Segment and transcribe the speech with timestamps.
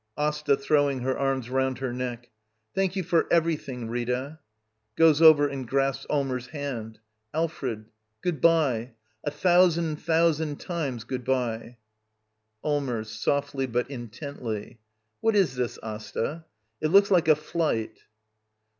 [0.17, 0.57] Asta.
[0.57, 2.31] [Throwing her arms round her neck.]
[2.73, 4.39] Thank you for everything, Rita!
[4.95, 6.99] [Goes over and grasps Allmers' hand.]
[7.35, 7.85] Alfred—
[8.23, 8.93] good bye!
[9.23, 11.77] A thousand thousand times, good bye!
[12.63, 13.11] Allmers.
[13.11, 14.79] [Softly, but intently.]
[15.19, 16.45] What is this, Asta?
[16.81, 17.99] It looks like a flight.